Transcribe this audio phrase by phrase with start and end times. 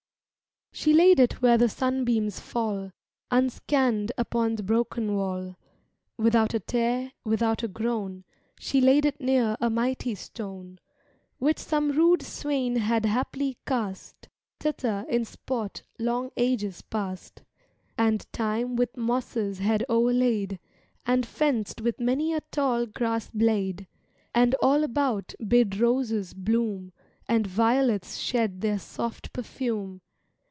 [0.73, 2.91] SHE laid it where the sunbeams fall
[3.29, 5.57] Unscann'd upon the broken wall.
[6.17, 8.23] Without a tear, without a groan,
[8.57, 10.79] She laid it near a mighty stone,
[11.39, 14.29] Which some rude swain had haply cast
[14.61, 17.43] Thither in sport, long ages past,
[17.97, 20.57] And Time with mosses had o'erlaid,
[21.05, 23.87] And fenced with many a tall grassblade,
[24.33, 26.93] And all about bid roses bloom
[27.27, 29.99] And violets shed their soft perfume.